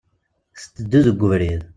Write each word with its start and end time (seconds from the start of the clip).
Tetteddu 0.55 0.99
deg 1.05 1.19
ubrid. 1.25 1.61